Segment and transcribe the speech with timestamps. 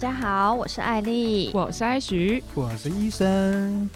[0.00, 3.90] 大家好，我是艾莉，我是艾许，我是医生。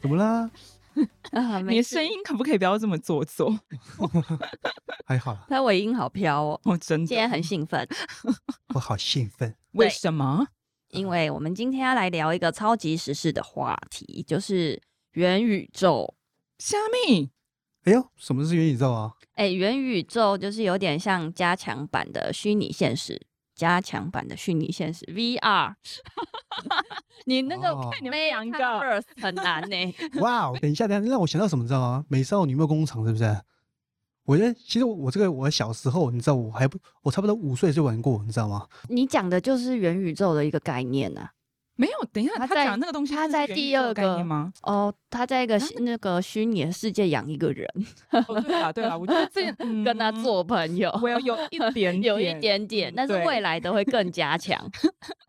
[0.00, 0.50] 怎么啦？
[1.32, 3.54] 啊，你的声音可不可以不要这么做作？
[5.04, 7.86] 还好，他尾音好飘哦，我真的今天很兴奋，
[8.74, 10.46] 我好兴奋，为什么？
[10.92, 14.80] 因为我们今天要来聊一个超级时事的话题，就是
[15.12, 16.14] 元宇宙。
[16.58, 17.28] 虾米？
[17.84, 19.12] 哎呦，什么是元宇宙啊？
[19.34, 23.20] 哎，元宇宙就是有点像加强版的虚拟现实。
[23.58, 25.74] 加强版的虚拟现实 VR，
[27.26, 29.94] 你那个看你们两个很难呢、 欸。
[30.20, 32.04] 哇，等一下，等一下，让我想到什么，你知道吗？
[32.08, 33.36] 美少女梦工厂是不是？
[34.24, 38.68] 我觉得其实我这个我小时候，你知道我还不，我差不多五岁就玩过，你知道吗？
[38.88, 41.32] 你讲的就是元宇宙的一个概念呢、啊。
[41.80, 44.52] 没有，等一下，他讲那个东西，他在第二个吗？
[44.62, 47.68] 哦，他在一个那个虚拟的世界养一个人。
[48.10, 49.52] 哦，对啊，对啊，我觉得 这
[49.84, 54.58] 跟他做朋友，我要有一点， 有一点点，但是未来的会更加强。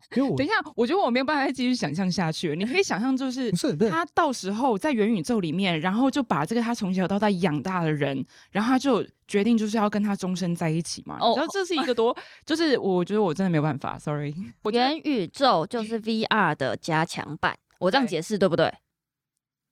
[0.09, 2.55] 等一下，我觉得我没有办法再继续想象下去。
[2.55, 3.51] 你可以想象，就是
[3.89, 11.17] 他到时候在元宇宙里面，然后就把这个他从小到大养大的人，然后他就决定就是要跟他终身在一起嘛。
[11.21, 14.33] 哦，然后这是一个多，就是我觉得我真的没有办法，sorry。
[14.73, 18.73] 元宇宙就是 VR 的加强版，我这样解释对不对？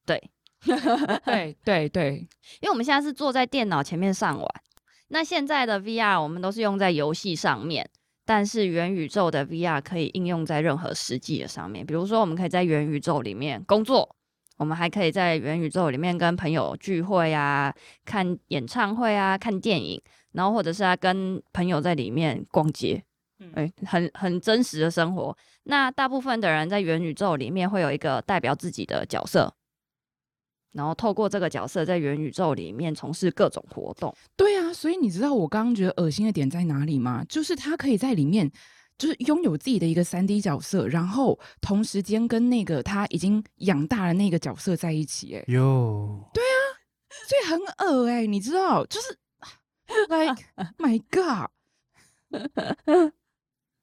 [0.06, 0.30] 对，
[1.26, 2.28] 对对对，
[2.62, 4.48] 因为我们现在是坐在电脑前面上网，
[5.08, 7.90] 那现在的 VR 我们都是用在游戏上面。
[8.28, 14.14] 但是元宇宙的 VR 可以应用在任何实际的上面，比如说我们可以在元宇宙里面工作，
[14.58, 20.02] 我们还可以在元宇宙里面跟朋友聚会啊，看演唱会啊，看电影，
[20.34, 23.02] 然后或者是啊跟朋友在里面逛街，
[23.40, 25.34] 嗯，欸，很很真实的生活。
[25.64, 29.54] 那大部分的人在元宇宙里面会有一个代表自己的角色。
[30.72, 34.16] 然后透过这个角色在元宇宙里面从事各种活动。
[34.36, 37.24] 对啊，所以你知道我刚刚觉得恶心的点在哪里吗？
[37.28, 38.52] 就是他可以在里面，
[38.98, 45.36] 就是拥有自己的一个三 D 角色，然后同时间跟那个他已经养大了那个角色在一起。
[45.36, 46.60] 哎，哟，对啊，
[47.28, 49.18] 所以很恶哎，你知道，就是
[50.10, 50.44] like
[50.78, 51.50] my god，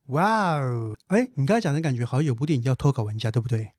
[0.09, 3.73] 哇哦，哎，你刚才讲的感觉好像有部电影叫《脱稿玩家》，对不对？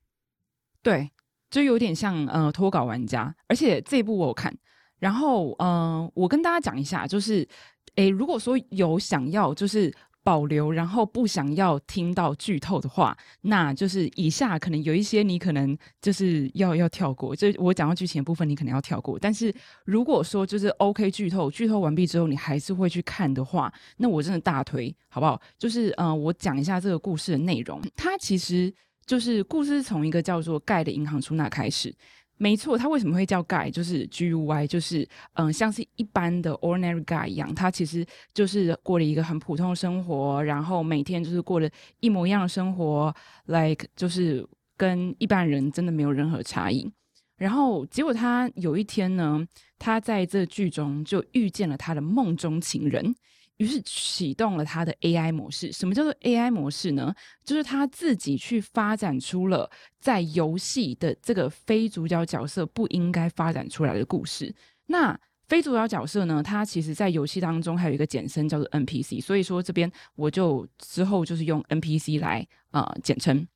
[0.82, 1.12] 对。
[1.56, 4.54] 就有点像呃脱稿玩家，而且这一部我有看。
[5.00, 7.48] 然后嗯、我跟大家讲一下，就是
[7.96, 9.90] 诶，如果说有想要就是
[10.22, 19.18] 保留，然后不想要听到剧透的话，那就是以下可能有一些你可能就是要要跳过，就我讲到剧情的部分，你可能要跳过。
[19.18, 19.54] 但是
[19.86, 25.42] 如果说就是 OK 剧透，剧透完毕之后你还是会去看的话，那我真的大推，好不好？
[25.58, 28.74] 就是嗯、我讲一下这个故事的内容，它其实。
[29.06, 31.94] 就是故事从一个叫做盖的银行出纳开始，
[32.38, 33.70] 没错，他为什么会叫盖？
[33.70, 44.46] 就是 G U Y，就是嗯、像是一般的 ordinary guy 一样，他其实就是过了一个很普通的生活，然后每天就是过了一模一样的生活，like 就是
[44.76, 46.92] 跟一般人真的没有任何差异。
[47.38, 49.46] 然后结果他有一天呢，
[49.78, 53.16] 他在这剧中就遇见了他的梦中情人。
[53.58, 55.72] 于是启动了他的 AI 模式。
[55.72, 57.14] 什么叫做 AI 模式呢？
[57.44, 64.54] 就是他自己去发展出了在游戏的这个非主角角色不应该发展出来的故事。
[64.86, 65.18] 那
[65.48, 66.42] 非主角角色呢？
[66.44, 69.22] 它其实在游戏当中还有一个简称叫做 NPC。
[69.22, 73.48] 所以说这边我就之后就是用 NPC 来呃简称。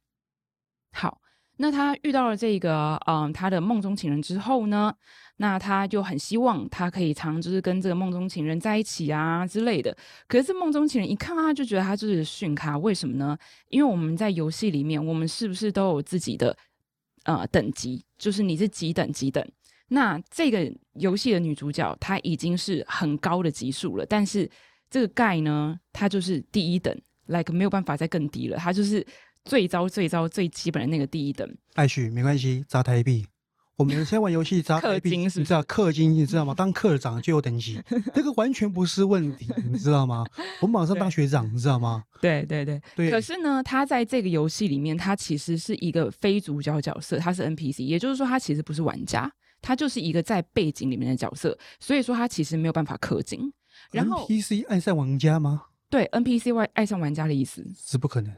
[0.91, 1.21] 好。
[1.61, 4.93] 那他遇到了这个，嗯，他的梦中情人之后呢，
[5.37, 9.93] 那他就很希望他可以常就是跟这个梦中情人在一起啊之类的。
[10.25, 13.37] 可是梦中情人一看他就觉得他就是逊咖，为什么呢？
[13.67, 16.55] 因为我们在游戏里面，我们是不是都有自己的
[17.25, 18.01] 呃等级？
[18.17, 19.45] 就是你是几等几等？
[19.89, 24.49] 那这个游戏的女主角她已经是很高的级数了，但是
[24.89, 29.05] 这个盖呢，他就是第一等，like 没有办法再更低了，他就是。
[29.45, 33.25] 最糟、最糟、最基本的那个第一等，艾许没关系，砸台币。
[33.77, 36.53] 我们先玩游戏砸台币，你知道氪金，你知道吗？
[36.53, 37.81] 当课长就有等级，
[38.13, 40.25] 这个完全不是问题，你知道吗？
[40.59, 42.03] 我们马上当学长，你知道吗？
[42.21, 43.09] 对对对对。
[43.09, 49.31] 可是呢，他在这个游戏里面，他其实是一个非主角角色，他是 NPC，也就是说，他其实不是玩家，
[49.61, 53.49] 他就是一个在背景里面的角色，所以说他其实没有办法氪金。
[53.93, 55.61] 然后 NPC 爱上玩家吗？
[55.89, 58.33] 对，NPC 爱爱上玩家的意思是不可能。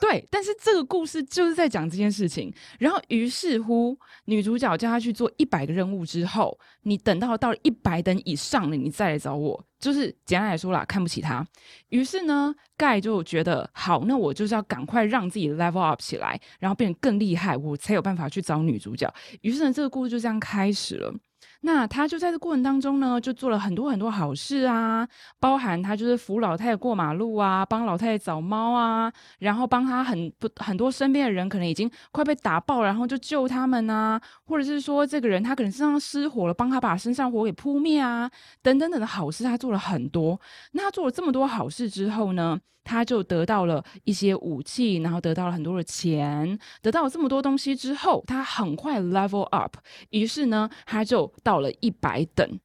[0.00, 2.52] 对，但是这个故事就是在讲这件事情。
[2.78, 9.64] 然后，于是乎，女主角叫她去做一百个任务之后，你等到到了一百等以上了，你再来找我。
[9.78, 11.46] 就是简单来说啦，看不起她。
[11.88, 19.12] 于是呢，盖就觉得好，那我就是要赶快让自己 level up 起来，然后变得更厉害，我才有办法去找女主角。
[19.42, 21.12] 于是呢，这个故事就这样开始了。
[21.60, 25.06] 那他就在这过程当中呢，就做了很多很多好事啊，
[25.40, 38.30] 包含他就是扶老太太过马路啊，帮老太太找猫啊，然后帮他很不很多身边的人可能已经快被打爆，然后就救他们啊，或者是说这个人他可能身上失火了，帮他把身上火给扑灭啊，
[38.62, 40.40] 等等等的好事，他做了很多。
[40.72, 49.76] 那他做了这么多好事之后呢，他就得到了一些武器，然后得到了很多的钱，得到了这么多东西之后，他很快 level up，
[50.10, 52.60] 于是呢，他就到了一百等。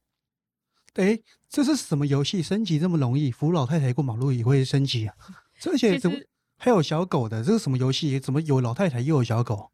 [0.92, 2.42] 哎，这是什么游戏？
[2.42, 3.30] 升级这么容易？
[3.32, 5.14] 扶老太太过马路也会升级啊？
[5.72, 6.18] 而且怎么
[6.58, 7.42] 还有小狗的？
[7.42, 8.20] 这是什么游戏？
[8.20, 9.70] 怎么有老太太又有小狗？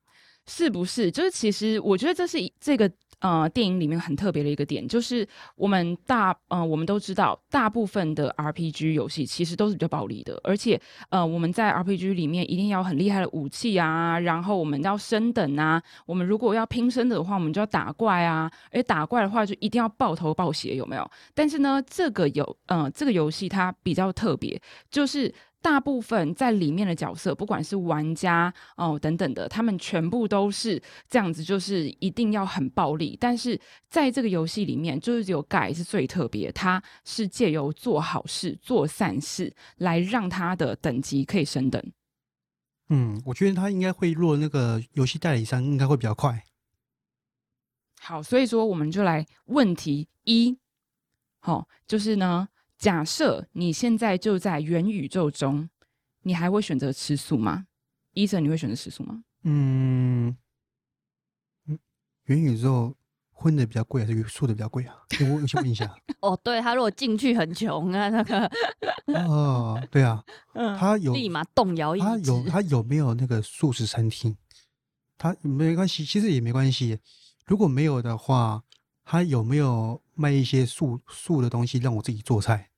[0.47, 1.11] 是不是？
[1.11, 2.89] 就是其实我觉得这是这个。
[3.21, 10.81] 呃，电影里面很特别的一个点，就是我们大呃，我们都知道，大部分的 RPG 游戏其实都是比较暴力的，而且
[11.11, 21.11] 呃，我们在 RPG 里面一定要很厉害的武器啊，然后我们要升等啊，我们如果要拼升的话，我们就要打怪啊，而打怪的话就一定要爆头爆血，有没有？
[21.35, 25.33] 但是呢，这个游呃，这个游戏它比较特别，就是。
[25.63, 33.17] 大部分在里面的角色，不管是玩家哦等等的，他们全部都是这样子，就是一定要很暴力。
[33.21, 41.83] 但是在这个游戏里面，就是只有 Guy 是最特别，他是借由做好事、做善事来让他的等级可以升等。
[42.89, 46.43] 嗯，我觉得他应该会落那个游戏代理商，应该会比较快。
[48.01, 50.59] 好，所以说我们就来问题一，
[51.41, 52.49] 好、哦，就是呢。
[52.81, 55.69] 假设你现在就在元宇宙中，
[56.23, 57.67] 你还会选择吃素吗？
[58.15, 59.23] 医生，你会选择吃素吗？
[59.45, 60.35] 嗯，
[62.25, 62.97] 元宇宙
[63.33, 64.97] 荤的比较贵还是素的比较贵啊？
[65.21, 65.95] 我我想问一下。
[66.21, 68.51] 哦，对，他如果进去很穷啊，那个
[69.29, 70.25] 哦，对啊，
[70.55, 72.07] 嗯，他有立马动摇意志。
[72.07, 74.35] 他 有他有没有那个素食餐厅？
[75.19, 76.99] 他没关系，其实也没关系。
[77.45, 78.63] 如果没有的话，
[79.05, 82.70] 他有没有卖一些素素的东西让我自己做菜？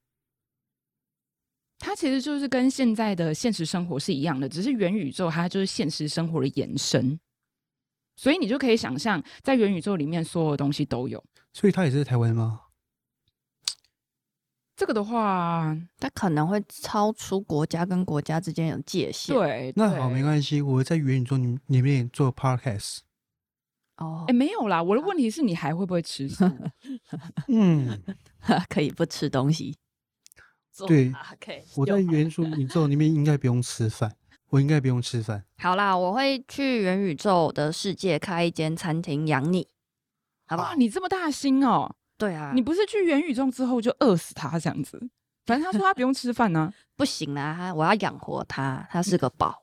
[1.84, 7.19] 它其实就是跟现在的现实生活是一样的，只是元宇宙它就是现实生活的延伸，
[8.14, 11.23] 所以你就可以想象，在元宇宙里面所有的东西都有。
[11.52, 12.61] 所以它也是在台湾吗？
[14.76, 19.34] 这个的话，它可能会超出国家跟国家之间有界限。
[19.34, 22.99] 对，那好，没关系，我在元宇宙里里面做 podcast。
[23.96, 26.44] 哦，哎，没有啦，我的问题是你还会不会吃素？
[27.49, 28.00] 嗯，
[28.70, 29.76] 可以不吃东西。
[30.86, 31.12] 对，
[31.76, 32.26] 我在元
[32.56, 34.14] 宇宙里面应该不用吃饭，
[34.48, 35.44] 我应该不用吃饭。
[35.58, 39.69] 好啦，我会去元宇宙的世界开一间餐厅养你，
[40.46, 40.74] 好不好？
[40.74, 41.94] 你这么大心哦？
[42.16, 44.98] 对啊，你不是去元宇宙之后就饿死他这样子？
[45.44, 49.62] 反正他说他不用吃饭呢， 不行啊，我要养活他，他是个宝。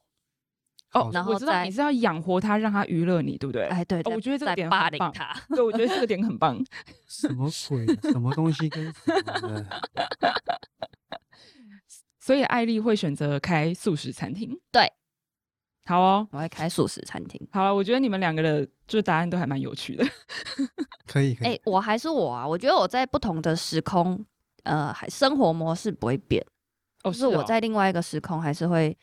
[0.94, 3.68] 哦，然后我知道你是要养活他，让他娱乐你，对不对？
[3.68, 5.12] 哎，对，我觉得这个点霸很棒。
[5.14, 6.60] 他，对，我觉得这个点很棒。
[7.08, 7.86] 什么鬼？
[8.12, 9.66] 什么东西跟什么？
[12.20, 14.60] 所以艾丽会选择开素食餐厅。
[14.72, 14.92] 对，
[15.86, 17.40] 好哦，我会开素食餐厅。
[17.52, 20.06] 好了，我觉得你们两个的就答案都还蛮有趣的。
[21.08, 21.48] 可以，可以。
[21.48, 24.24] 哎、欸，我还是我啊，我觉得我在不同的时空，
[24.64, 26.46] 呃，还生活模式不会变。
[27.04, 28.96] 哦，是我在另外一个时空还是会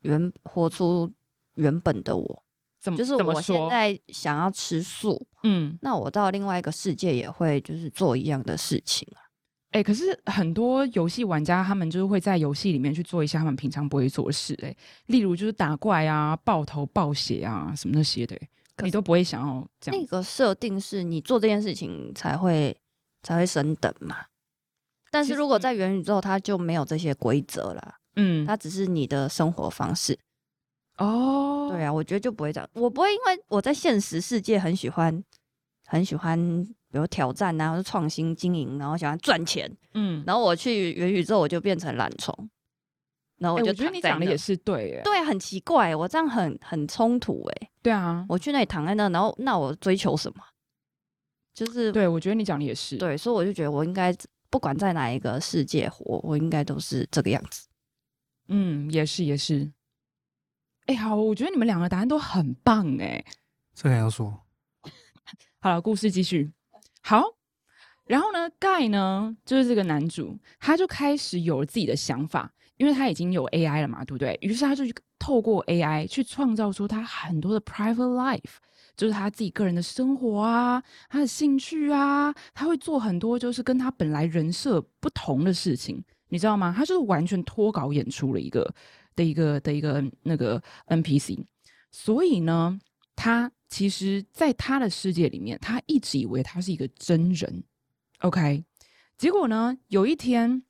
[0.00, 1.12] 原活出
[1.54, 2.42] 原本的我。
[2.80, 2.96] 怎么？
[2.96, 9.22] 就是我现在想要吃素，嗯，那我到另外一个世界也会就是做一样的事情啊。
[9.70, 14.74] 哎、欸，可是很多游戏玩家他们就是会在游戏里面去做一些他们平常不会做的事，哎，
[15.06, 18.36] 例如就是打怪啊、爆头、爆血啊什么那些的，
[18.82, 20.00] 你都不会想要这样。
[20.00, 22.76] 那个设定是你做这件事情才会
[23.22, 24.16] 才会升等嘛？
[25.12, 30.18] 但是如果在元宇宙，它就没有这些规则了，嗯，它只是你的生活方式。
[30.98, 35.22] 哦，对啊，我觉得就不会这样，我不会因为我在现实世界很喜欢
[35.86, 36.66] 很喜欢。
[36.92, 42.50] 比如挑战啊，或者创新经营，然后喜欢赚钱，嗯，然后我去元宇宙，我就变成懒虫，
[43.38, 50.44] 然后我就、欸、我觉得你讲的也是对，哎，对，很奇怪，我这样很很冲突，哎，对啊，我去那里躺在那，然后那我追求什么？
[51.54, 54.14] 就是对，我觉得你讲的也是对，所以我就觉得我应该
[54.50, 57.66] 不管在哪一个世界活，我应该都是这个样子。
[58.48, 59.72] 嗯，也是也是。
[60.86, 63.24] 哎、欸，好，我觉得你们两个答案都很棒，哎，
[63.72, 64.42] 这个还要说？
[65.60, 66.50] 好了，故事继续。
[67.02, 67.22] 好，
[68.04, 74.36] 然后呢，Guy 呢，就是这个男主，他就开始有了自己的想法，因为他已经有 AI 了嘛，对不对？
[74.40, 74.84] 于是他就
[75.20, 78.56] 透过 AI 去创造出他很多的 private life，
[78.96, 86.74] 就是他自己个人的生活啊，他的兴趣啊，他会做很多就是跟他本来人设不同的事情，你知道吗？
[86.74, 88.74] 他就是完全脱稿演出了一个
[89.14, 91.44] 的一个的一个那个 NPC，
[91.90, 92.80] 所以呢。
[93.14, 97.62] 他其实在他的世界里面，他一直以为他是一个真人。
[98.20, 98.64] OK，
[99.18, 100.62] 结果呢，有一天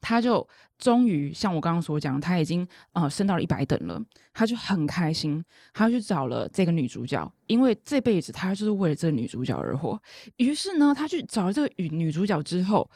[0.00, 4.00] 他就终于像我刚刚所讲，他已经呃升到了一百等了，
[4.32, 10.00] 他就很开心，他就去找了这个女主角，因为这辈子他就是为了这个女主角而活。
[10.36, 12.88] 于是呢，他去找了这个女女主角之后，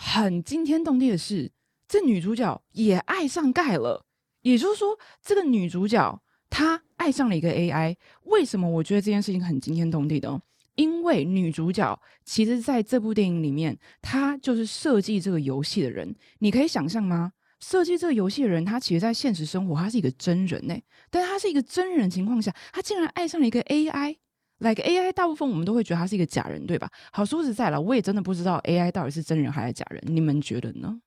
[0.00, 1.50] 很惊天动地的是，
[1.88, 4.06] 这女主角也爱上盖了。
[4.42, 7.96] 也就是说，这个女主角她爱上了一个 AI。
[8.22, 10.40] 为什么我觉得这件事情很惊天动地的？
[10.76, 16.14] 因为女主角其实在这部电影里面，她就是设计这个游戏的人。
[16.38, 17.32] 你可以想象吗？
[17.58, 24.16] 设计这个游戏的人，他其实在现实生活他是一个真人呢，但是他是一个真人情况下，他竟然爱上了一个 AI。
[24.58, 26.90] Like AI，大部分我们都会觉得他是一个假人，对吧？
[27.12, 30.02] 好，说实在了，我也真的不知道 AI 到底是真人还是假人。
[30.06, 31.00] 你们觉得呢？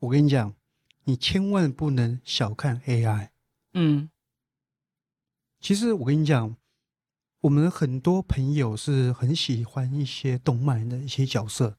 [0.00, 0.54] 我跟你讲。
[1.04, 3.30] 你千万不能小看 AI。
[3.72, 4.10] 嗯，
[5.58, 6.54] 其实我跟你讲，
[7.40, 11.78] 我们很多朋友是很喜欢一些动漫的一些角色。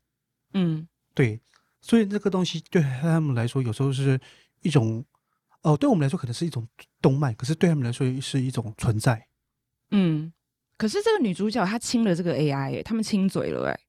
[0.54, 1.40] 嗯，对，
[1.80, 4.20] 所以这个东西对他们来说，有时候是
[4.64, 5.06] 一种
[5.62, 6.68] 哦，对我们来说可能是一种
[7.00, 9.28] 动漫，可是对他们来说是一种存在。
[9.91, 10.31] 嗯，
[10.77, 13.79] 可是这个女主角她亲了这个 AI，欸，他们亲嘴了，哎，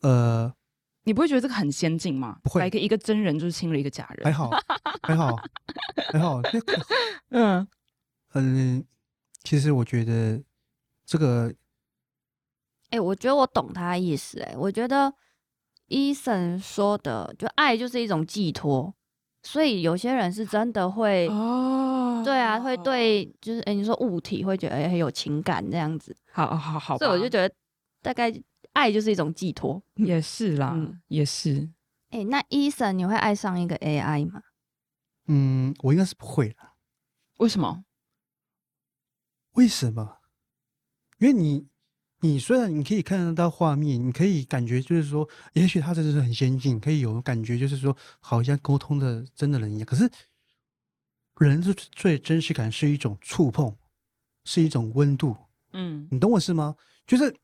[0.00, 0.54] 呃。
[1.06, 2.38] 你不会觉得这个很先进吗？
[2.42, 4.48] 不会，来个一个真人就是亲了一个假人，还好，
[5.04, 5.36] 还好，
[6.10, 6.40] 还好。
[6.50, 6.86] 那个，
[7.28, 7.68] 嗯
[8.32, 8.82] 嗯，
[9.42, 10.42] 其实我觉得
[11.04, 11.54] 这个，
[12.88, 14.44] 哎、欸，我觉得我懂他的意思、欸。
[14.52, 15.12] 哎，我觉得
[15.88, 18.94] Ethan 说的，就爱就是一种寄托，
[19.44, 26.16] 所以有些人是真的会哦，对啊，会对，就是哎、欸，你说物体会觉得很有情感这样子。
[26.32, 27.54] 好好好，好，所以我就觉得
[28.02, 28.34] 大概。
[28.74, 31.70] 爱就是一种寄托，也是啦，嗯、也是。
[32.10, 34.42] 哎、欸，那 Ethan，你会爱上一个 AI 吗？
[35.28, 36.74] 嗯，我应该是不会了。
[37.38, 37.84] 为什么？
[39.52, 40.16] 为什么？
[41.18, 41.68] 因为你，
[42.24, 49.84] 你虽然你可以看得到画面，你可以感觉就是说，也许他真的是很先进，可以有感觉，就是说，好像沟通的真的人一样。
[49.84, 50.10] 可是，
[51.36, 53.76] 人是最真实感是一种触碰，
[54.46, 55.36] 是一种温度。
[55.74, 56.74] 嗯，你懂我是吗？
[57.06, 57.36] 就是。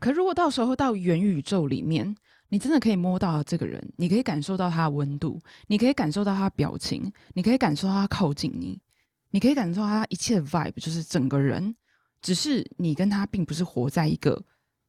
[0.00, 2.12] 可如果到时候到元宇宙里面，
[2.48, 8.80] 你真的可以摸到这个人，你可以感受到他的温度，你可以感受到他的表情，你可以感受到他靠近你，
[9.30, 11.76] 你可以感受到他一切的 vibe，就是整个人。
[12.22, 14.42] 只是你跟他并不是活在一个，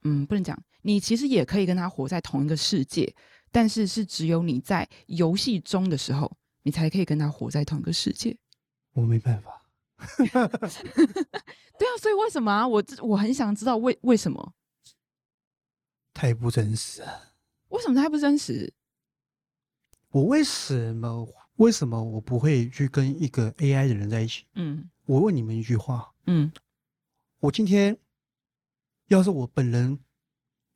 [0.03, 3.13] 嗯，不能讲，你其实也可以跟他活在同一个世界，
[3.51, 6.31] 但是是只有你在游戏中的时候，
[6.63, 8.37] 你才可以跟他活在同一个世界。
[8.93, 9.61] 我没办法。
[10.17, 12.67] 对啊，所以为什么啊？
[12.67, 14.53] 我我很想知道为为什么。
[16.13, 17.33] 太不真实了。
[17.69, 18.73] 为什么太不真实？
[20.09, 24.45] 我为什么为什么我不会去跟一个 AI 的人在一起？
[24.55, 26.51] 嗯，我问你们一句话，嗯，
[27.41, 27.97] 我今天
[29.07, 29.99] 要是我本人，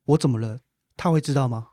[0.04, 0.60] 我怎么了？
[0.96, 1.68] 他会知道吗？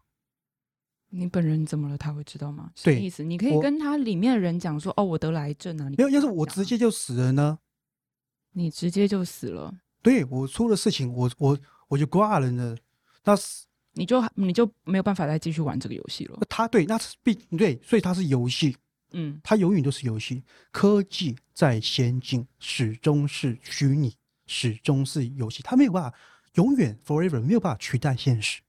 [1.10, 1.98] 你本人怎么了？
[1.98, 2.72] 他会知道吗？
[2.84, 3.24] 对，什么意思？
[3.24, 7.58] 你可以跟他里面的人讲说：“哦，我得了癌症啊！”没有，要是我直接就死了呢？
[8.52, 9.74] 你直接就死了？
[10.04, 11.58] 对，我出了事情，我我
[11.88, 12.78] 我就挂了呢。
[13.24, 16.40] 那是你就你就没有办法再继续玩这个游戏了。
[16.48, 18.78] 他对，那是必对，所以他是游戏。
[19.16, 20.44] 嗯，它永远都是游戏。
[20.72, 24.16] 科技再先进，始终是虚拟，
[24.54, 25.64] 始终是游戏。
[25.64, 26.16] 它没有办法
[26.54, 28.62] 永远 forever 没有办法取代现实。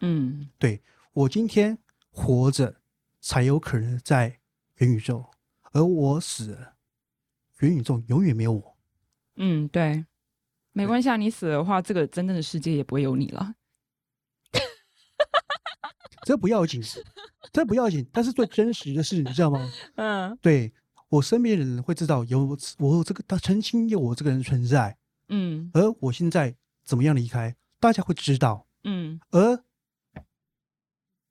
[0.00, 0.80] 嗯，对，
[1.12, 1.76] 我今天
[2.10, 2.76] 活着，
[3.20, 4.38] 才有可能在
[4.76, 5.26] 元宇宙，
[5.72, 6.74] 而我死了，
[7.60, 8.76] 元宇宙永远没有我。
[9.36, 10.06] 嗯，对，
[10.72, 13.54] 没关系啊，你死了的话，这个真正的世界也不会有你了。
[16.24, 16.82] 这不要紧，
[17.52, 19.70] 这不要紧，但是最真实的是，你知道吗？
[19.96, 20.72] 嗯，对，
[21.08, 29.64] 我身边的人会知道有我这个，他曾经有我这个人存在，嗯，而我现在怎么样离开，大家会知道，嗯，而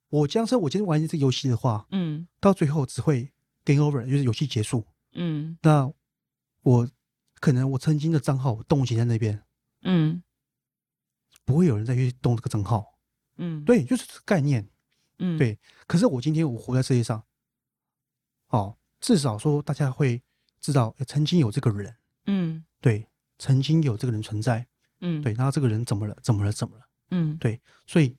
[0.10, 3.32] 我将是我今天玩这个游戏的话，嗯，到最后只会
[3.64, 5.92] game over，就是游戏结束，嗯，那
[6.62, 6.90] 我
[7.40, 9.44] 可能我曾经的账号冻结在那边，
[9.82, 10.24] 嗯，
[11.44, 12.98] 不会有人再去动这个账号，
[13.38, 14.70] 嗯，对，就是这个概念。
[15.20, 15.58] 嗯，对。
[15.88, 17.24] 可是我今天我活在世界上，
[18.50, 20.22] 哦，至少说大家会
[20.60, 24.66] 知道曾经有这个人，嗯，对，曾经有这个人存在，
[25.02, 25.34] 嗯，对。
[25.34, 26.18] 然后这个人怎么了？
[26.22, 26.52] 怎么了？
[26.52, 26.84] 怎么了？
[27.12, 27.60] 嗯，对。
[27.86, 28.16] 所以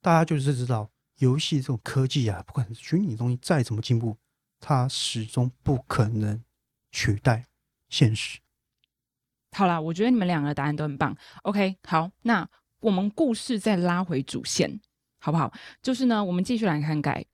[0.00, 4.16] 大家就是知道，游戏这种科技啊，不管是虚拟的东西再怎么进步，
[4.60, 6.42] 它始终不可能
[6.90, 7.46] 取代
[7.88, 8.40] 现实。
[9.52, 11.16] 好啦，我觉得你们两个答案都很棒。
[11.42, 12.48] OK，好，那
[12.80, 14.80] 我们故事再拉回主线。
[15.20, 15.50] 好不好？
[15.80, 17.24] 就是呢，我们继续来看盖。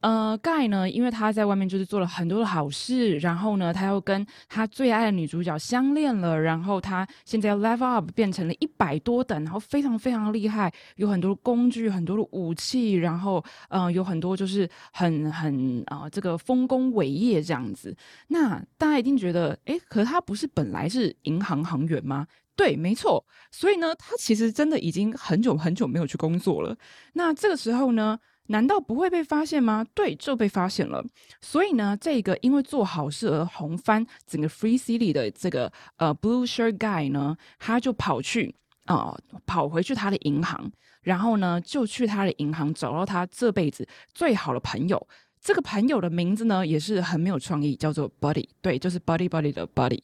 [0.00, 17.96] 呃，盖呢，因为他在外面就是做了很多的好事，然后呢，他又跟他最爱的女主角相恋了，然后他现在要 level up 变成了一百多等，然后非常非常厉害，有很多的工具，很多的武器，然后呃，有很多就是很很啊、这个丰功伟业这样子。
[18.28, 22.26] 那大家一定觉得，诶，可是他不是本来是银行行员吗？
[22.54, 23.24] 对，没错。
[23.50, 26.76] 所以呢，他其实真的已经很久很久没有去工作了。
[27.14, 28.16] 那这个时候呢？
[28.48, 29.84] 难道不会被发现吗？
[29.94, 31.04] 对，就被发现了。
[31.40, 38.54] 所以呢，这个因为做好事而红翻整个 Free City 的这个呃 Blue Shirt Guy 呢，他就跑去
[38.86, 40.70] 啊、跑回去他的银行，
[41.02, 45.06] 然后呢，就去他的银行找到他这辈子最好的朋友。
[45.40, 48.46] 这个朋友的名字呢，也是很没有创意，叫做 Buddy。
[48.60, 50.00] 对，就是 Buddy Buddy 的 Buddy。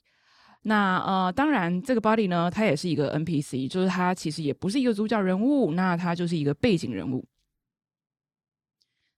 [0.63, 7.25] 那呃，当然这个 Buddy 呢，他也是一个 NPC，就是他其实也不是一个主角人物，那他就是一个背景人物。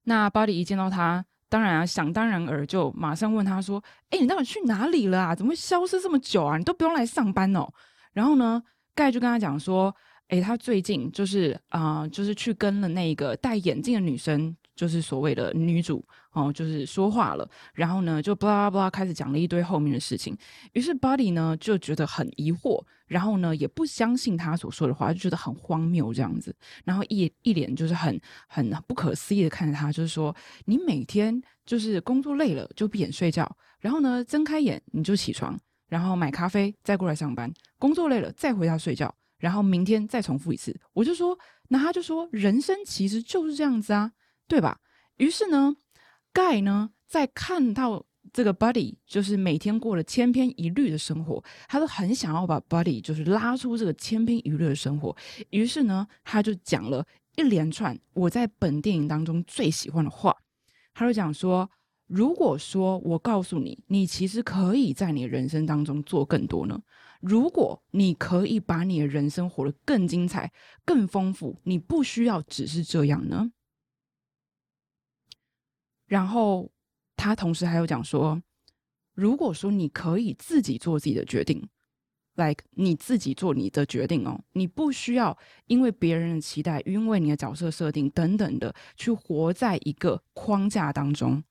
[0.04, 5.34] 那 body 一见到他，当然啊，想当然尔就马上问他说：“哎，你到底去哪里了啊？
[5.34, 6.56] 怎么会消失这么久啊？
[6.56, 7.68] 你都不用来上班哦。”
[8.12, 8.62] 然后呢，
[8.94, 9.94] 盖就跟他讲说
[10.28, 20.37] ：“哎，他最近就是啊、就是去跟了那个戴眼镜的女生。”就是所谓的女主哦，就是说话了，然后呢，就巴拉巴拉开始讲了一堆后面的事情。
[20.73, 26.54] 于是 Buddy 呢就觉得很疑惑，然后呢也不相信他所说的话，就觉得很荒谬这样子，
[26.85, 35.57] 然后一一脸就是很很不可思议的看着他，就是说你每天就是工作累了就闭眼睡觉，然后呢睁开眼你就起床，
[35.88, 40.76] 然后买咖啡再过来上班，工作累了再回家睡觉，然后明天再重复一次。
[40.93, 41.38] 我就说，
[41.69, 44.11] 那他就说人生其实就是这样子啊。
[44.46, 44.78] 对吧？
[45.16, 45.74] 于是呢，
[46.32, 55.16] 盖呢在看到这个 Buddy 就是每天过了千篇一律的生活，他都很想要把 Buddy 就是拉出这个千篇一律的生活。
[55.50, 60.36] 于是呢，他就讲了一连串我在本电影当中最喜欢的话。
[60.92, 61.68] 他就讲说
[62.06, 66.80] ：“如果说我告诉你，你其实可以在你人生当中做更多呢？
[67.21, 70.52] 如果你可以把你的人生活得更精彩、
[70.84, 73.50] 更丰富，你不需要只是这样呢？”
[76.06, 76.71] 然后
[77.17, 78.43] 他同时还有讲说，
[79.14, 81.67] 如果说你可以自己做自己的决定
[82.34, 85.36] ，like 你自己做你的决定哦，你不需要
[85.67, 91.43] 因为别人的期待，因为你的角色设定等等的去活在一个框架当中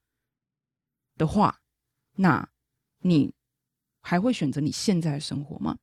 [1.16, 1.62] 的话，
[2.18, 2.48] 那
[3.00, 3.34] 你
[4.02, 5.78] 还会选择你现在的生活吗？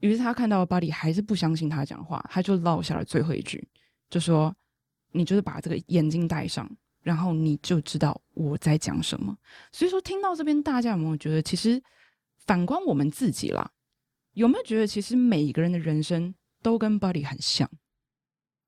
[0.00, 3.66] 于是他看到 Buddy 还是不相信他讲话，他就落下了最后一句，
[4.08, 4.54] 就说
[5.12, 6.70] ：“你就是把这个眼镜戴上。”
[7.04, 9.36] 然后你就知道我在讲什么。
[9.70, 11.80] 所以说，听到这边，大家有没有觉得，其实
[12.38, 13.70] 反观我们自己啦，
[14.32, 17.70] 有没有觉得，其实每一个人的人生都跟 Body 很像？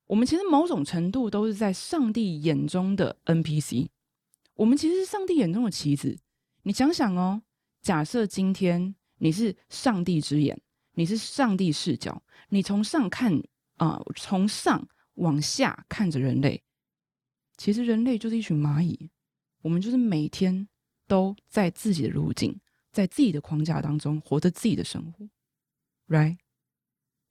[0.07, 3.89] 我们其实某种程度都是在上帝眼中的 NPC。
[4.55, 6.17] 我们其实是上帝眼中的棋子。
[6.63, 7.43] 你想想哦，
[7.83, 10.61] 假设今天你是上帝之眼，
[10.93, 13.43] 你是上帝视角，你从上看
[13.77, 16.63] 啊，从上往下看着人类。
[17.57, 19.11] 其实人类就是一群蚂蚁，
[19.63, 20.69] 我们就是每天
[21.07, 22.59] 都在自己的路径，
[22.93, 25.29] 在自己的框架当中活着自己的生活
[26.09, 26.39] ，right？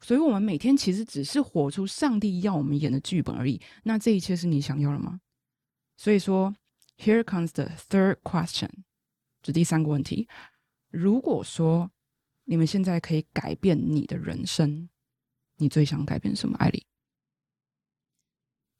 [0.02, 3.60] 所以，我们每天其实只是活出上帝要我们演的剧本而已。
[3.84, 5.22] 那这一切是你想要的吗？
[5.98, 6.56] 所以说
[6.98, 8.70] ，Here comes the third question，
[9.42, 10.28] 这第三个问题。
[10.90, 11.90] 如果说
[12.44, 14.90] 你们现在可以改变你的人生，
[15.58, 16.58] 你最想改变什么？
[16.58, 16.86] 艾莉？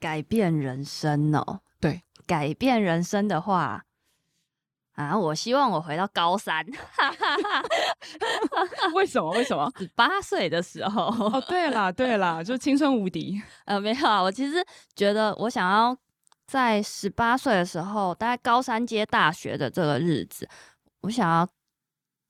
[0.06, 3.84] 改变人生哦，对，改变人生的话
[4.94, 6.64] 啊，我希望我回到高三。
[8.94, 9.32] 为什么？
[9.32, 9.68] 为什么？
[9.80, 11.06] 十八岁的时候。
[11.08, 13.42] 哦，对啦，对啦，就青春无敌。
[13.66, 14.64] 呃，没有啊，我其实
[14.96, 15.98] 觉得我想要
[16.46, 20.48] 在十八岁的时候，大概高三接大学的这个日子，
[21.02, 21.50] 我想要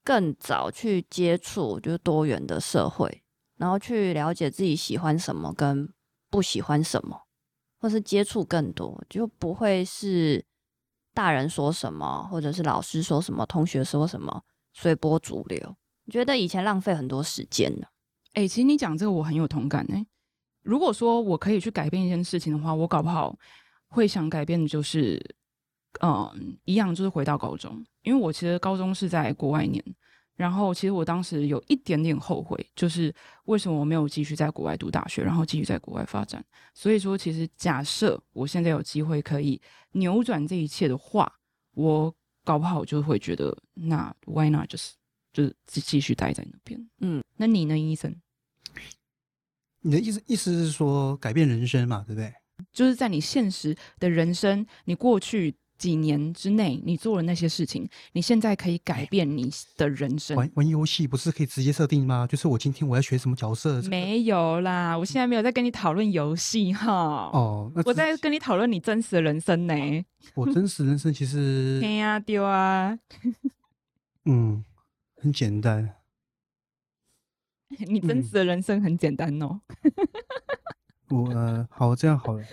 [0.02, 3.22] 更早去接触，就是多元的社会，
[3.58, 5.90] 然后去了解自己喜欢什么跟
[6.30, 7.24] 不喜欢什么。
[7.80, 10.44] 或是接触更多，就不会是
[11.14, 15.76] 大人说什么，或者是老师说什么，同学说什么，随波逐流。
[16.12, 17.88] 觉得以前浪费很多时间呢。
[18.34, 20.06] 哎、其实你讲这个我很有同感呢。
[20.62, 23.38] 如果说我可以去改变一件事情的话，我搞不好
[23.88, 25.20] 会想改变的就是，
[26.02, 29.84] 嗯，一样就是回到高中，因为我其实高中是在国外念。
[30.36, 33.13] 然后，其实我当时有一点点后悔，就是
[33.45, 36.43] 为什么我没有继续在国外读大学，然后继续在国外发展。
[36.74, 39.62] 所以说，其实假设我现在有机会可以
[39.93, 41.32] 扭转这一切的话，
[41.74, 44.91] 我搞不好就会觉得，那 why not just
[45.32, 46.89] 就是继续待在那边。
[47.00, 48.13] 嗯，那你呢，医生？
[49.80, 52.34] 你的意思意思是说改变人生嘛，对不对？
[52.74, 60.36] 就是在你现实的人生，你过去几年之内你做了那些事情，你现在可以改变你的人生。
[60.38, 62.26] 玩玩游戏不是可以直接设定吗？
[62.28, 63.82] 就是我今天我要学什么角色？
[63.84, 66.92] 没有啦，我现在没有在跟你讨论游戏哈。
[67.34, 69.76] 哦，我在跟你讨论你真实的人生呢。
[70.34, 71.80] 我 真实人生其实……
[71.82, 72.98] 对啊，丢啊。
[74.26, 74.64] 嗯，
[75.18, 75.96] 很简单。
[77.88, 79.60] 你真实的人生很简单哦。
[81.10, 82.44] 我、呃、好，这样好了，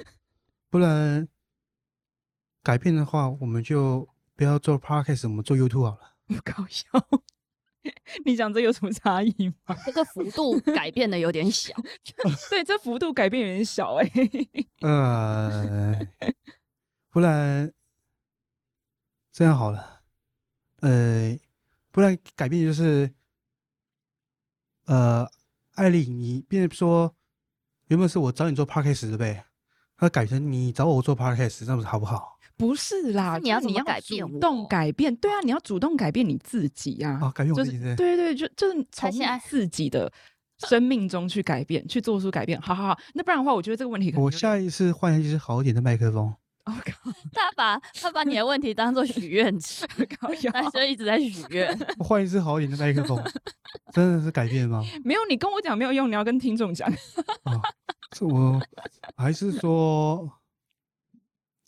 [0.68, 1.26] 不然
[2.62, 6.14] 改变的话，我们就不要做 podcast，我们做 YouTube 好了。
[6.26, 6.84] 不 搞笑，
[8.24, 9.76] 你讲这有什么差异吗？
[9.84, 11.74] 这个幅度改变的有点小。
[12.50, 14.48] 对，这幅度改变有点小哎、欸。
[14.80, 16.00] 呃，
[17.10, 17.72] 不然
[19.32, 20.00] 这样好了，
[20.80, 21.36] 呃，
[21.90, 23.12] 不然改变就是。
[24.86, 25.24] 呃，
[25.74, 27.14] 艾丽，你变说
[27.86, 29.46] 原本是我找你做 podcast 的呗，
[30.00, 30.08] 那？
[30.08, 32.31] 改成你找我做 podcast，这样子好不好？
[32.56, 34.26] 不是啦，你要你要改变？
[34.26, 37.26] 主动改变，对啊，你要主动改变你自己呀、啊。
[37.26, 39.10] 啊，改变我自己，就是、对对对，就就是从
[39.48, 40.10] 自己的
[40.68, 42.60] 生命中去改变，去做出改变。
[42.60, 46.34] 好好好，那不然的话，我觉得这个问题，我下一次换一支好一点的麦克风。
[46.64, 49.84] 我 靠，他把他把你的问题当做许愿池，
[50.52, 51.76] 他就一直在许愿。
[51.98, 53.20] 我换一支好一点的麦克风，
[53.92, 54.80] 真的是改变吗？
[55.04, 56.88] 没有，你跟我讲没有用，你要跟听众讲。
[57.42, 57.60] 啊，
[58.20, 58.62] 我
[59.16, 60.30] 还是说，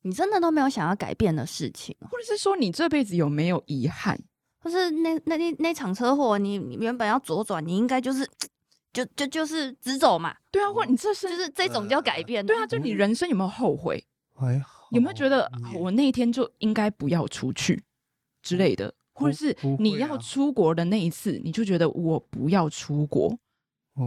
[0.05, 4.19] 你真的都没有想要改变的事情，或者是说你这辈子有没有遗憾？
[4.61, 8.27] 或是那那那那场车祸，你你原本要左转，你应该就是
[8.93, 10.35] 就就就是直走嘛？
[10.51, 12.45] 对啊，或者你这是就是这种叫改变？
[12.45, 14.05] 对啊，就你人生有没有后悔？
[14.35, 14.89] 还好。
[14.91, 17.83] 有没有觉得我那一天就应该不要出去
[18.43, 23.37] 之类的，或者是你要出国的那一次，你就觉得我不要出国？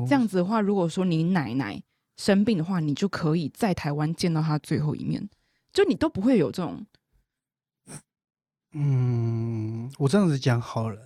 [0.08, 1.82] 这样子的话，如果说你奶奶
[2.16, 5.30] 生病的话，你就可以在台湾见到她最后一面，
[5.78, 6.84] 就你都不会有这种。
[8.72, 11.00] 嗯，我这样子讲好了。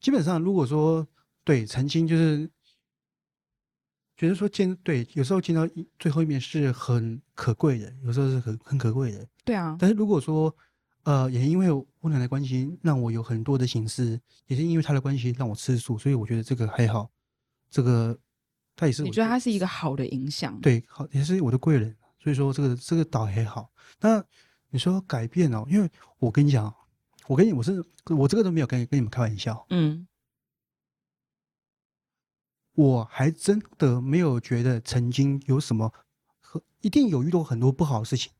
[0.00, 1.06] 基本上，如果说
[1.44, 2.50] 对曾经就是。
[4.16, 5.66] 觉得说见对，有时候见到
[5.98, 9.26] 最后一面是很可贵的，有时候是很很可贵的。
[9.46, 9.74] 对啊。
[9.80, 10.54] 但是如果说，
[11.04, 17.10] 呃，也因为我奶奶关系，让我有很多的形式，也是因为她的关系让我吃素，所以我觉得这个还好。
[17.70, 18.18] 这个
[18.76, 20.60] 他也是，你觉得他是一个好的影响？
[20.60, 21.96] 对，好，也是我的贵人。
[22.22, 23.72] 所以说这个这个倒还好。
[24.00, 24.24] 那
[24.68, 26.72] 你说改变哦，因为我跟你讲，
[27.26, 29.66] 我跟你我是我这个都没有跟跟你们开玩笑。
[29.70, 30.06] 嗯。
[32.74, 35.92] 我还真的没有觉得曾经有什么，
[36.40, 38.32] 和一定有遇到很多不好的事情，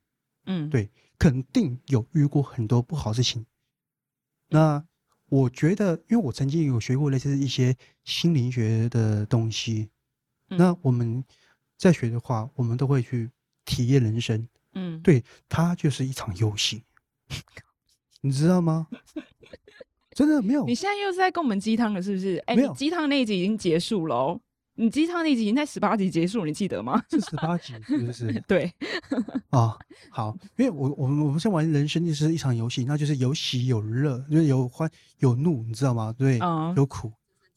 [0.45, 0.89] 嗯，对，
[1.19, 3.45] 肯定有遇过很多不好的事情。
[4.47, 4.83] 那
[5.27, 9.91] 我觉得，因为我曾经有学过类似一些心灵学的东西，
[10.49, 11.23] 嗯，那我们
[11.77, 13.29] 在学的话，我们都会去
[13.65, 16.83] 体验人生，嗯，对，它就是一场游戏，
[18.21, 18.87] 你知道吗？
[20.13, 22.37] 真的没有，你现在又是在跟我们鸡汤了，是不是？
[22.47, 24.41] 哎、欸，你鸡汤那一集已经结束了哦。
[24.73, 27.01] 你鸡汤那一集已经在十八集结束，你记得吗？
[27.09, 28.33] 是十八集，是不是？
[28.47, 28.71] 对。
[29.51, 29.77] 啊，
[30.09, 36.13] 好，因为我我们我们现在玩人生就是一场游戏，那就是有喜有乐，就是有欢有怒，你知道吗？
[36.17, 37.11] 对，嗯、有苦，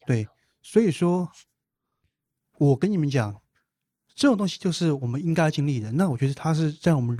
[0.07, 0.27] 对。
[0.63, 1.29] 所以说，
[2.59, 3.41] 我跟你们讲，
[4.15, 5.91] 这种东西就是我们应该经历的。
[5.93, 7.17] 那我觉得它是在我们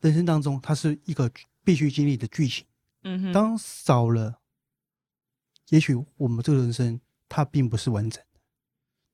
[0.00, 1.30] 人生当中，它是一个
[1.64, 2.64] 必须经历的剧情。
[3.02, 4.40] 嗯哼，当少了，
[5.70, 8.40] 也许我们这个人生它并不是完整的。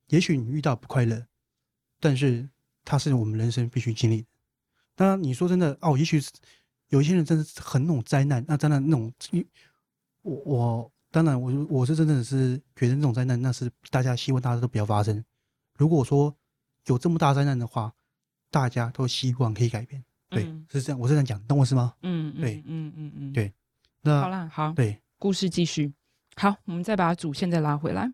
[0.09, 1.27] 也许你遇到不快乐，
[2.01, 2.49] 但是
[2.85, 4.29] 它是我们人生必须经历的。
[4.95, 6.21] 当然，你说真的哦，也许
[6.89, 9.13] 有一些人真的是很那种灾难，那当然那种，
[10.23, 15.25] 我我当然我我是真的是觉得那种灾难，那是大家希望大家都不要发生。
[15.79, 16.37] 如果说
[16.87, 17.93] 有这么大灾难的话，
[18.51, 20.05] 大家都希望可以改变。
[20.29, 21.95] 对，嗯、是这样，我是这样讲，懂我意思吗？
[22.03, 23.53] 嗯，对，嗯嗯嗯，对。
[24.03, 25.93] 那好啦，好，对，故事继续。
[26.37, 28.13] 好，我们再把主线再拉回来。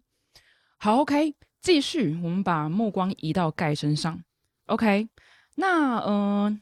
[0.79, 4.23] 好，OK，继续，我们把目光移到盖身上。
[4.67, 5.09] OK，
[5.57, 6.61] 那嗯、呃，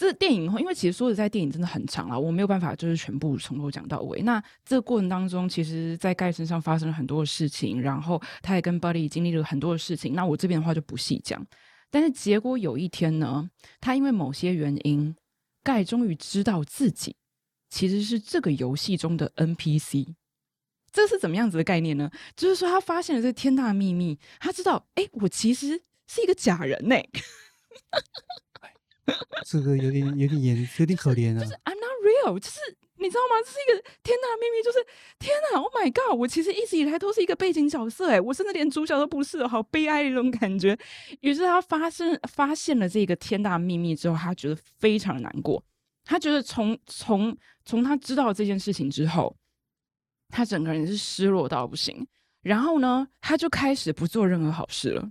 [0.00, 4.22] 这电影因为其实说实在，电影真的很长了，我没有办法就是全部从头讲到尾。
[4.22, 10.14] 那这个过程当中，其实在盖身上发生了很多的事情，然后他也跟 Buddy 经历了很多的事情。
[10.14, 11.46] 那我这边的话就不细讲。
[11.90, 15.14] 但是结果有一天呢，他因为某些原因，
[15.62, 17.14] 盖终于知道自己。
[17.68, 20.14] 其实是这个游戏中的 NPC，
[20.90, 22.10] 这是怎么样子的概念呢？
[22.34, 26.96] 就是说他发现了这个天大的秘密，他知道，哎，我其实是一个假人呢。
[29.46, 31.40] 这个有点有点严，有点可怜啊。
[31.40, 32.58] 就是 I'm not real，就是
[32.96, 33.36] 你知道吗？
[33.44, 34.78] 这是一个天大的秘密，就是
[35.18, 36.18] 天哪！Oh my god！
[36.18, 40.78] 我其实一直以来都是一个背景角色，哎，我甚至连主角都不是，好悲哀的一种感觉。
[41.20, 45.62] 于是他发生发现了这个天大的秘密之后，他觉得非常难过。
[46.04, 49.34] 他觉得从从从他知道这件事情之后，
[50.28, 52.06] 他整个人是失落到不行。
[52.42, 55.10] 然后呢，他就开始不做任何好事了，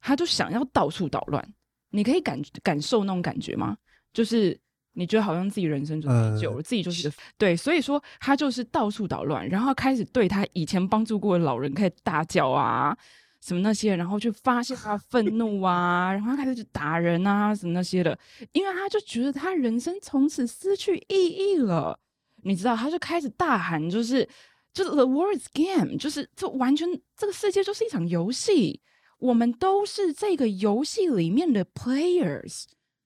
[0.00, 1.54] 他就想要到处捣乱。
[1.90, 3.76] 你可以感感受那种感觉吗？
[4.12, 4.58] 就是。
[4.92, 12.94] 你觉得好像自己人生就没救了，呃、自己就是对，所以说他就是到处捣乱，然后开始对他以前帮助过的老人开始大叫啊，
[13.40, 18.18] 什么那些，然后就发泄他愤怒啊，然后他开始就打人啊，什么那些的，
[18.50, 21.96] 因为他就觉得他人生从此失去意义了，
[22.42, 24.28] 你知道，他就开始大喊，就是
[24.74, 28.80] 就是 The world's game，就是这完全这个世界就是一场游戏，
[29.20, 32.64] 我们都是这个游戏里面的 players，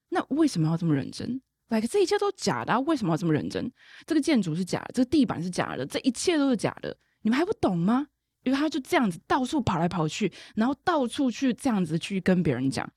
[0.08, 3.70] 那为什么要这么认真？Like, 这一切都假的啊，为什么要这么认真？
[4.06, 8.06] 这个建筑是假的，这个地板是假的，这一切都是假的，你们还不懂吗？
[8.44, 12.88] 因为他就这样子到处跑来跑去，然后到处去这样子去跟别人讲，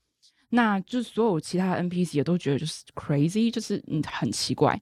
[0.50, 4.80] 那就所有其他 NPC 也都觉得就是 crazy，就是嗯很奇怪。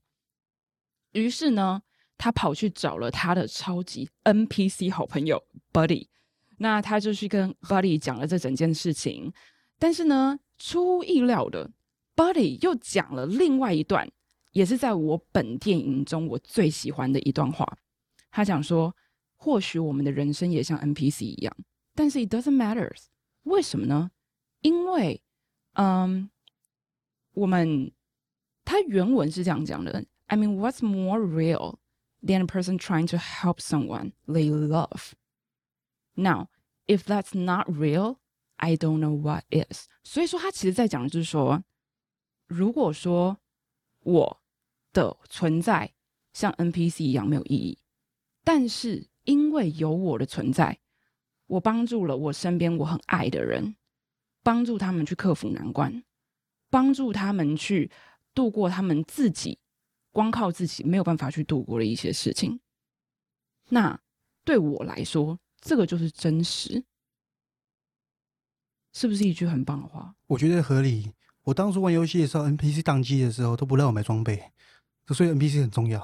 [1.13, 1.81] 于是呢，
[2.19, 6.09] 他跑去找了他的超级 NPC 好朋友 Buddy，
[6.59, 9.33] 那他就去跟 Buddy 讲了这整件事情，
[9.79, 11.71] 但是呢，出乎意料的。
[12.15, 14.11] Buddy 又讲了另外一段，
[14.53, 17.67] 也是在我本电影中我最喜欢的一段话。
[18.31, 18.95] 他讲说
[19.37, 21.55] ：“或许我们的人生也像 NPC 一样，
[21.95, 22.91] 但是 it doesn't matter。
[23.43, 24.11] 为什么呢？
[24.63, 25.23] 因为，
[25.75, 26.31] 嗯，
[27.35, 27.93] 我们
[28.65, 31.77] 他原文是这样讲的：I mean, what's more real
[32.23, 35.13] than a person trying to help someone they love?
[36.17, 36.49] Now,
[36.87, 38.17] if that's not real,
[38.57, 39.87] I don't know what is。
[40.03, 41.65] 所以说，他其实在讲的就是说。”
[42.49, 43.41] 如果说
[44.05, 44.41] 我
[44.93, 45.93] 的存在
[46.33, 47.77] 像 NPC 一样没有意义，
[48.45, 50.79] 但是因为有我的存在，
[51.49, 53.75] 我帮助了我身边我很爱的人，
[54.45, 56.05] 帮助他们去克服难关，
[56.71, 57.91] 帮助他们去
[58.33, 59.59] 度过他们自己
[60.13, 62.61] 光靠自己没有办法去度过的一些事情，
[63.71, 64.01] 那
[64.45, 66.83] 对我来说，这个就是真实，
[68.93, 70.15] 是不是一句很棒的话？
[70.29, 71.13] 我觉得合理。
[71.43, 74.53] 我当初玩游戏的时候，NPC 宕机的时候都不让我买装备，
[75.09, 76.01] 所以 NPC 很重要，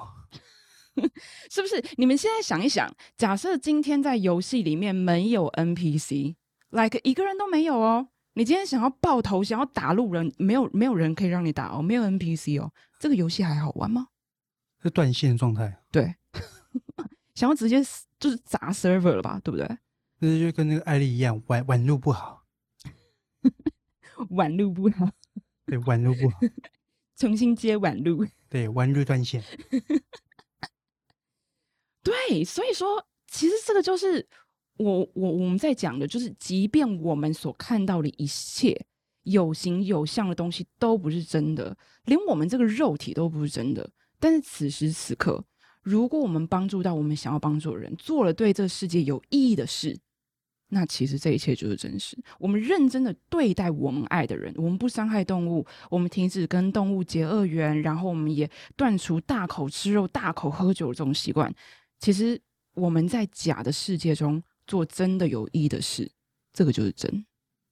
[1.50, 1.84] 是不是？
[1.96, 14.08] 你们现在想一想，假设今天在游戏里面没有 NPC，like 一个人都没有哦，你今天想要爆头，想要打路人，没有没有人可以让你打哦，没有 NPC 哦，这个游戏还好玩吗？
[14.80, 16.14] 是断线状态，对，
[17.34, 17.82] 想要直接
[18.18, 19.78] 就是砸 server 了吧，对不对？
[20.18, 22.44] 那就跟那个艾丽一样，网网路不好，
[24.30, 25.10] 网路不好。
[25.66, 26.38] 对，网路不好，
[27.16, 28.26] 重新接网路。
[28.48, 29.42] 对，网路断线。
[32.02, 34.26] 对，所以说，其实这个就是
[34.76, 38.84] 我我我们在讲的，就是即便我们所看到的一切
[39.22, 43.88] 有形有相的东西都不是真的，连我们这个肉体都不是真的。
[44.18, 45.44] 但是此时此刻，
[45.82, 49.98] 如果我们帮助到我们想要帮助的人，做了对这世界有意义的事。
[50.74, 52.16] 那其实这一切就是真实。
[52.38, 61.54] 我们认真的对待我们爱的人，我们不伤害动物，我们停止跟动物结恶缘，然后我们也断除大口吃肉、大口喝酒这种习惯。
[61.98, 62.40] 其实
[62.72, 66.10] 我们在假的世界中做真的有意义的事，
[66.54, 67.26] 这个就是真，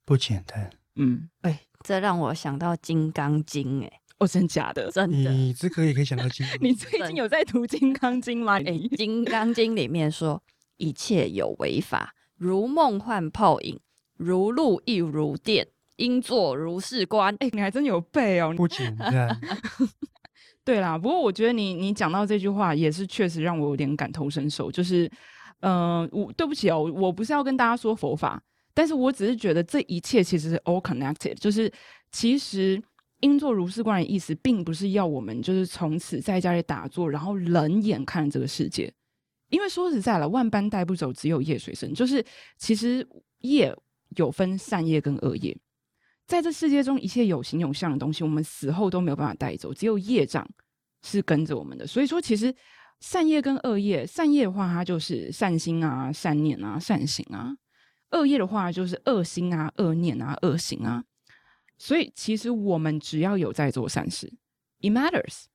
[0.05, 0.69] 不简单。
[0.95, 4.89] 嗯，哎，这让我想到《金刚经》哎，哦，真假的？
[4.91, 5.31] 真的？
[5.31, 6.45] 你这个也可以想到金。
[6.61, 8.59] 你最近有在读《金刚经》吗？
[8.61, 10.41] 哎，《金刚经》里面说
[10.77, 12.13] 一切有为法。
[12.37, 13.79] 如梦幻泡影，
[14.17, 17.33] 如露亦如电，应作如是观。
[17.39, 19.35] 哎、欸，你还真有背哦，不简单。
[20.63, 24.71] 对啦，不过我觉得你你讲到这句话，也是确实让我有点感同身受。
[24.71, 25.11] 就是，
[25.61, 28.39] 嗯、呃，我对不起哦，我不是要跟大家说佛法，
[28.71, 31.33] 但是我只是觉得这一切其实是 all connected。
[31.33, 31.71] 就是，
[32.11, 32.79] 其实
[33.21, 38.91] 应作如是观的意思，并不是要我们就是从此在家里打坐，然后冷眼看这个世界。
[39.49, 41.93] 因为说实在了，万般带不走，只有业随身。
[41.93, 42.23] 就是
[42.57, 43.05] 其实
[43.39, 43.75] 业
[44.15, 45.55] 有分善业跟恶业，
[46.25, 50.47] 在这世界中，一切有形有相的东西，我们死后都没有办法带走，只有业障
[51.03, 51.85] 是跟着我们的。
[51.85, 52.55] 所以说，其实
[53.01, 57.53] 善业跟恶业，善业的话，它就是善心啊、善念啊、善行啊；
[58.11, 61.03] 恶业的话，就是恶心啊、恶念啊、恶行啊。
[61.81, 64.31] 所以，其实我们只要有在做善事
[64.81, 65.45] ，it matters。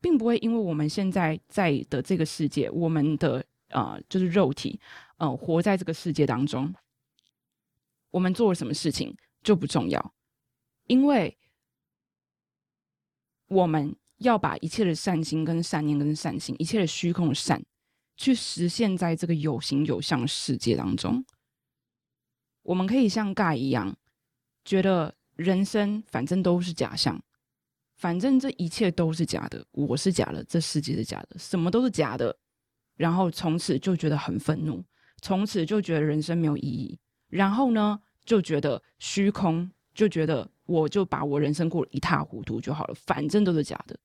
[0.00, 4.80] 并不会因为我们现在在的这个世界，我们的、呃、就是肉体，
[5.16, 6.72] 呃，活在这个世界当中，
[8.10, 10.14] 我们做了什么事情就不重要，
[10.86, 11.36] 因为
[13.48, 17.60] 我们要把一切的善心跟善念跟善行，一切的虚空的善，
[18.16, 21.24] 去实现在这个有形有相世界当中。
[22.62, 23.96] 我们可以像盖一样，
[24.64, 27.16] 觉得人生反正都是假象，
[27.94, 32.36] 反正这一切都是假的，我是假的，这世界是假的，什么都是假的，
[32.96, 34.82] 然后从此就觉得很愤怒，
[35.22, 36.98] 从此就觉得人生没有意义，
[37.28, 43.96] 然后呢，就觉得虚空，就觉得我就把我人生过得一塌糊涂就好了，反正都是假的。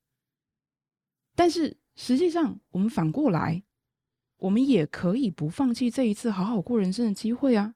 [1.35, 3.63] 但是实际上，我们反过来，
[4.37, 7.73] 我们也可以不放弃这一次好好过人生的机会啊。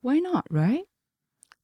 [0.00, 0.86] Why not, right?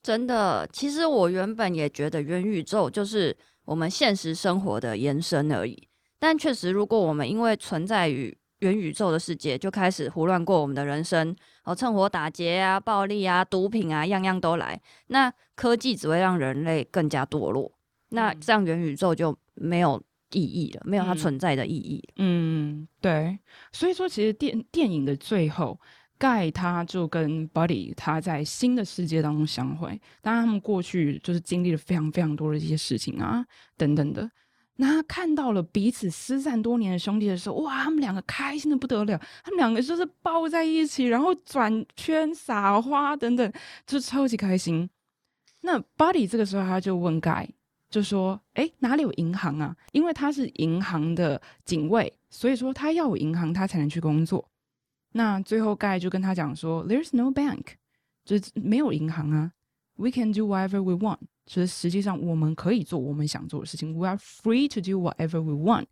[0.07, 5.77] 真的，其实我原本也觉得元宇宙就是我们现实生活的延伸而已。
[6.17, 17.73] 但确实，如果我们因为存在于元宇宙的世界，就开始胡乱过我们的人生，哦，趁火打劫啊、暴力啊、毒品啊，样样都来，那科技只会让人类更加堕落。
[18.11, 22.09] 那这样元宇宙就没有意义了，没有它存在的意义。
[22.19, 23.37] 嗯，对。
[23.73, 25.81] 所以说，其实电电影的最后。
[26.19, 33.45] 盖他就跟 Buddy 他在新的世界当中相会，当然他们过去就是经历了非常非常多的一些事情啊，
[33.77, 34.31] 等等的。
[34.79, 43.53] 那看到了彼此失散多年的兄弟的时候，哇，他们两个开心的不得了，他们两个就是抱在一起，然后转圈撒花等等，
[43.87, 44.89] 就超级开心。
[45.63, 47.49] 那 Buddy 这个时候他就问盖，
[47.89, 49.75] 就说：“哎，哪里有银行啊？
[49.93, 54.47] 因为他是银行的警卫，所以说他要有银行，他才能去工作。”
[55.13, 57.65] 那最后盖就跟他讲说，There's no bank，
[58.25, 59.53] 就是没有银行啊。
[59.95, 63.97] We can do whatever we want，就是实际上我们可以做我们想做的事情。
[63.97, 65.87] We are free to do whatever we want，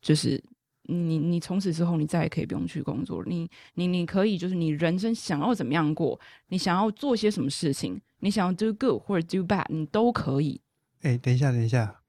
[0.00, 0.40] 就是
[0.84, 10.60] 你你从此之后你再也可以不用去工作，你你你可以就是你人生想要怎么样过，你想要做些什么事情，你想要 do good 或者 do bad，你都可以。
[11.00, 12.00] 哎，等一下，等一下，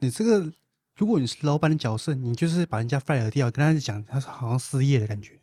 [0.00, 0.52] 你这个
[0.94, 5.40] 如果你是老板的角色，你就是把人家 fire 掉，跟他讲他是好像失业的感觉。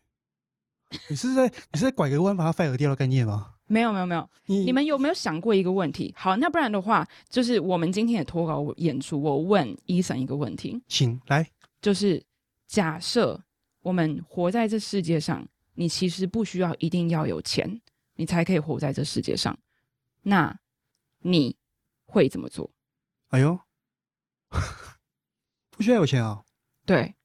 [1.09, 3.53] 你是在你是在拐个弯把它 fire 掉的概念吗？
[3.67, 6.13] 没有没有没有，你你们有没有想过一个问题？
[6.17, 11.49] 好，那不然的话，就是我们今天也脱稿演出，我问 Eason 一个问题，请来，
[11.81, 12.21] 就是
[12.67, 13.41] 假设
[13.81, 17.81] 我们活在这世界上，你其实不需要一定要有钱，
[18.15, 19.57] 你才可以活在这世界上，
[20.23, 20.53] 那
[21.19, 21.55] 你
[22.05, 22.69] 会怎么做？
[23.29, 23.57] 哎呦，
[25.71, 26.43] 不需要有钱啊？
[26.85, 27.15] 对。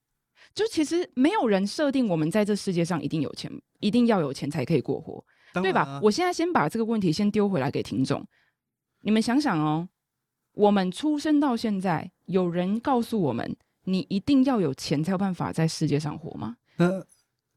[0.56, 6.00] 就其实没有人设定我们在这世界上一定有钱，一定要有钱才可以过活，啊、对吧？
[6.02, 8.26] 我现在先把这个问题先丢回来给听众，
[9.02, 9.86] 你们想想哦，
[10.54, 16.56] 我们出生到现在，有人告诉我们你一定要有钱才有办法在世界上活吗？
[16.78, 17.06] 呃、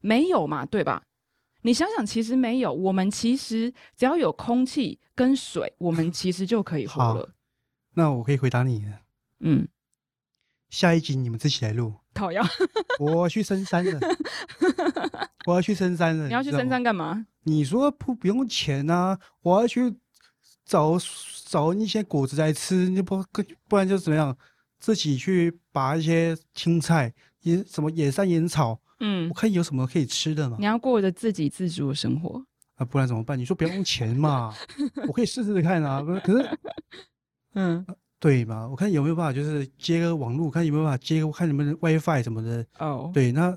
[0.02, 1.02] 没有嘛，对吧？
[1.62, 7.34] 你想想，其实没有，我们其实只要有空气跟水，我们其实就可以活了。
[7.94, 8.84] 那我可以回答你，
[9.38, 9.66] 嗯。
[10.70, 11.92] 下一集你们自己来录。
[12.14, 12.42] 讨厌，
[12.98, 14.00] 我要去深山了。
[15.46, 16.26] 我要去深山了。
[16.26, 17.26] 你要去深山干嘛？
[17.44, 19.18] 你说不不用钱啊？
[19.42, 19.94] 我要去
[20.64, 20.98] 找
[21.46, 23.24] 找一些果子来吃，你不
[23.68, 24.36] 不然就怎么样？
[24.78, 28.80] 自己去拔一些青菜，野什么野山野草。
[29.00, 30.56] 嗯，我看有什么可以吃的嘛。
[30.58, 32.42] 你要过着自给自足的生活
[32.76, 32.84] 啊？
[32.84, 33.38] 不然怎么办？
[33.38, 34.54] 你说不用钱嘛？
[35.08, 36.02] 我可以试试看啊。
[36.24, 36.58] 可是，
[37.54, 37.86] 嗯。
[38.20, 38.68] 对嘛？
[38.68, 42.64] 我看有没有办法，就是接个网络，看有没有办法接，我看你们的 WiFi 什么的。
[42.78, 43.14] 哦，oh.
[43.14, 43.56] 对，那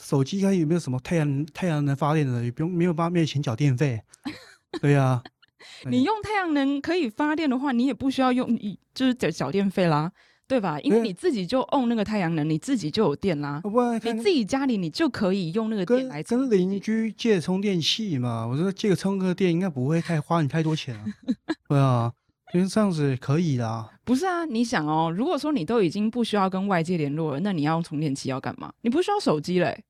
[0.00, 4.00] 手机看有没有什么太阳太阳能发电的，也不用没有办法没有钱缴电费。
[4.80, 5.22] 对呀、啊，
[5.90, 8.56] 你用太阳能可以发电的话，你也不需要用，
[8.94, 10.12] 就是缴缴电费啦，
[10.46, 10.78] 对吧？
[10.80, 13.60] 因为你自己就 own 那个太阳能，你自己就有电啦。
[13.62, 18.46] 不然你自己家里你就可以用那个电来跟邻居借充电器嘛。
[18.46, 21.04] 我说借个充个电应该不会太花你太多钱啊。
[21.68, 22.12] 对啊。
[22.52, 24.44] 其实这样子可以啦，不是啊？
[24.44, 28.70] 你想哦，如果说你都已经不需要跟外界联络了，那你要用充电器要干嘛？
[28.82, 29.82] 你不需要手机嘞，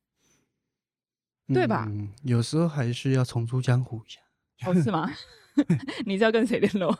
[1.49, 1.87] 对吧？
[1.91, 4.21] 嗯，有时候还是要重出江湖一下。
[4.71, 5.11] 哦，是吗？
[6.07, 6.97] 你知道跟谁联络？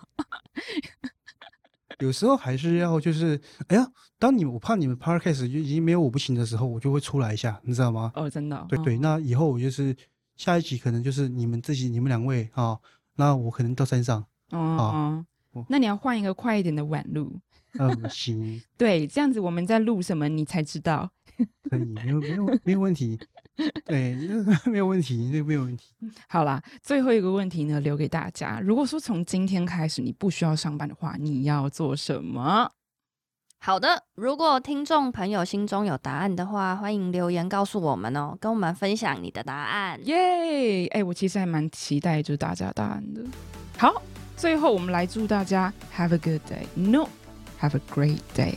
[2.01, 3.87] 有时候还是要就是，哎呀，
[4.19, 8.11] 当你我怕你们 Podcast 就已经没有我不行的时候，我就会出来一下，你知道吗？
[8.17, 8.67] 哦，真的、哦。
[8.69, 9.97] 对对，那以后我就是
[10.37, 12.81] 下一集可能就是你们自己，你们两位啊、哦，
[13.15, 14.59] 那我可能到山上哦。
[14.59, 15.27] 哦
[15.69, 17.39] 那你要换一个快一点的晚路。
[17.79, 18.61] 嗯，行。
[18.77, 21.11] 对，这样子我们在录什么，你才知道。
[21.71, 23.19] 可以，没有没有没有问题。
[23.85, 24.15] 对，
[24.67, 25.95] 没有问题，这个没有问题。
[26.29, 28.61] 好啦，最后一个问题呢，留给大家。
[28.61, 32.71] 如果说从今天开始你不需要上班的话，你要做什么？
[33.59, 39.99] 好的，如果听众朋友心中有答案的话，欢迎留言告诉我们哦，跟我们分享你的答案。
[40.07, 40.87] 耶！
[40.89, 43.25] 哎，我其实还蛮期待就是大家答案的。
[43.79, 44.03] 好。
[44.43, 48.57] 最后，我们来祝大家 have a good day，no，have a great day。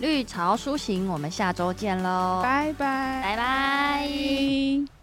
[0.00, 5.01] 绿潮书行，我们下周见喽，拜拜，拜拜。